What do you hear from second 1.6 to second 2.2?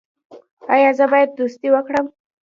وکړم؟